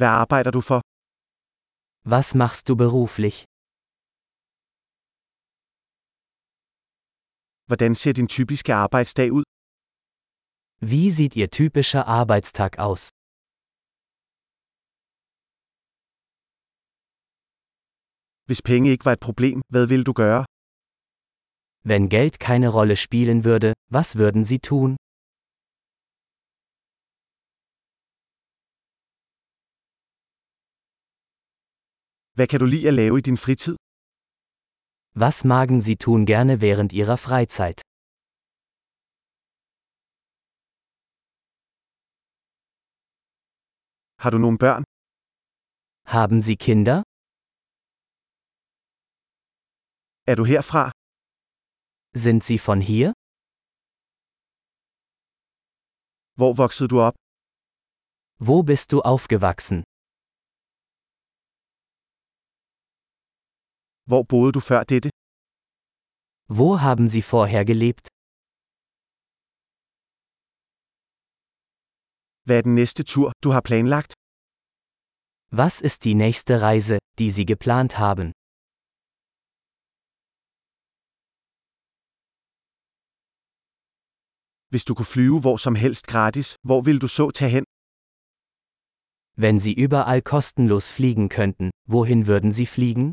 [0.00, 0.80] Hvad arbejder du for?
[2.14, 3.36] Was machst du beruflich?
[7.68, 9.44] Hvordan ser din typiske arbejdsdag ud?
[10.92, 13.02] Wie sieht Ihr typischer Arbeitstag aus?
[18.46, 20.42] Hvis penge ikke var et problem, hvad ville du gøre?
[21.90, 24.96] Wenn Geld keine Rolle spielen würde, was würden Sie tun?
[32.36, 33.76] Hvad kan du lide at lave i din fritid?
[35.24, 37.78] Was magen Sie tun gerne während Ihrer Freizeit?
[44.22, 44.82] Har du nogle børn?
[46.16, 46.98] Haben Sie Kinder?
[50.30, 50.82] Er du herfra?
[52.24, 53.08] Sind Sie von hier?
[56.38, 57.14] Hvor voksede du op?
[58.48, 59.84] Wo bist du aufgewachsen?
[64.10, 65.10] Hvor boede du før dette?
[66.58, 68.06] Wo haben Sie vorher gelebt?
[72.46, 74.12] Hvad er den næste tur, du har planlagt?
[75.60, 78.28] Was ist die nächste Reise, die Sie geplant haben?
[84.72, 87.64] Hvis du kunne flyve hvor som helst gratis, hvor vil du så tage hen?
[89.44, 93.12] Wenn Sie überall kostenlos fliegen könnten, wohin würden Sie fliegen?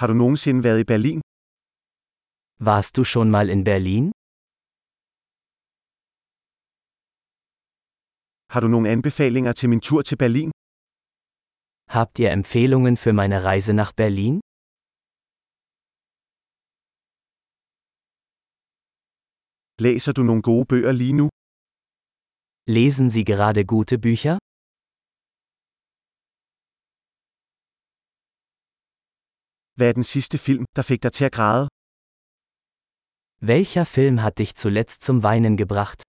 [0.00, 1.20] Har du nogensinde været i Berlin?
[2.68, 4.04] Warst du schon mal in Berlin?
[8.52, 10.50] Har du nogle anbefalinger til min tur til Berlin?
[11.96, 14.36] Habt ihr Empfehlungen für meine Reise nach Berlin?
[19.86, 21.26] Læser du nogle gode bøger lige nu?
[22.76, 24.36] Lesen Sie gerade gute Bücher?
[29.76, 31.68] Hvad er den sidste film, der fik dig til at græde?
[33.50, 36.02] Welcher Film hat dich zuletzt zum Weinen gebracht?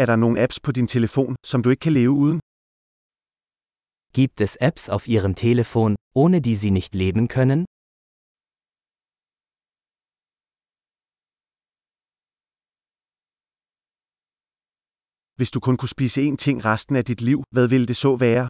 [0.00, 2.40] Er der nogle apps på din telefon, som du ikke kan leve uden?
[4.12, 7.64] Gibt es Apps auf Ihrem Telefon, ohne die Sie nicht leben können?
[15.38, 18.16] Hvis du kun kunne spise én ting resten af dit liv, hvad ville det så
[18.26, 18.48] være?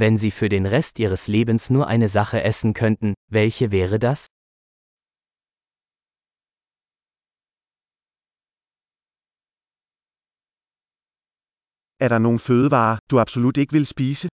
[0.00, 4.20] Wenn Sie für den Rest Ihres Lebens nur eine Sache essen könnten, welche wäre das?
[12.04, 14.28] Er der nogle fødevarer, du absolut ikke vil spise?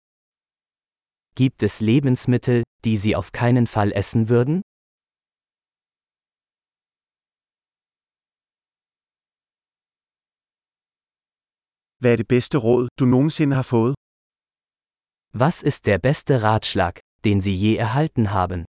[1.35, 4.61] Gibt es Lebensmittel, die Sie auf keinen Fall essen würden?
[12.01, 13.95] Hvad er det bedste råd, du nogensinde har fået?
[15.43, 16.93] Was ist der beste Ratschlag,
[17.23, 18.61] den Sie je erhalten haben?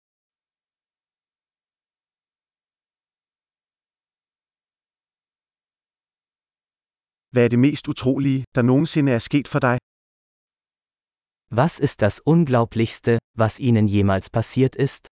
[7.33, 9.79] Hvad er det mest utrolige, der nogensinde er sket for dig?
[11.61, 15.16] Was ist das Unglaublichste, was Ihnen jemals passiert ist?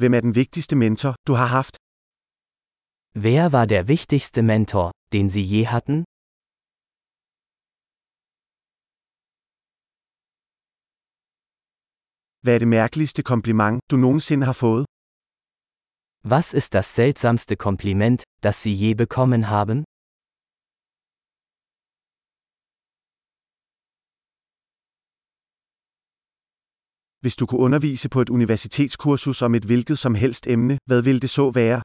[0.00, 1.76] Hvem er den vigtigste mentor, du har haft?
[3.26, 6.04] Wer war der wichtigste Mentor, den Sie je hatten?
[12.42, 14.86] Hvad er det mærkeligste kompliment, du nogensinde har fået?
[16.24, 19.84] Was ist das seltsamste Kompliment, das Sie je bekommen haben?
[27.22, 31.20] Hvis du kunne undervise på et universitetskursus om et hvilket som helst emne, hvad ville
[31.20, 31.82] det så være?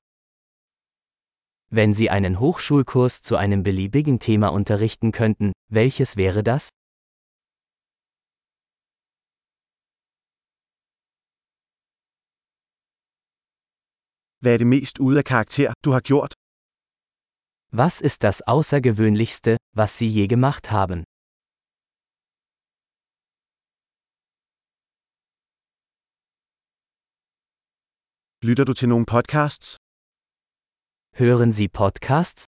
[1.78, 6.70] Wenn Sie einen Hochschulkurs zu einem beliebigen Thema unterrichten könnten, welches wäre das?
[14.41, 16.34] Hvad er det mest ude af karakter, du har gjort?
[17.73, 21.03] Was ist das Außergewöhnlichste, was Sie je gemacht haben?
[28.47, 29.68] Lytter du til nogle podcasts?
[31.20, 32.46] Hören Sie Podcasts?